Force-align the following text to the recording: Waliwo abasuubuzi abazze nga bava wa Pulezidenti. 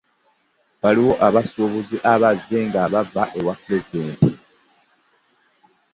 Waliwo 0.81 1.13
abasuubuzi 1.27 1.97
abazze 2.13 2.57
nga 2.67 2.83
bava 2.93 3.23
wa 3.45 3.53
Pulezidenti. 3.61 4.31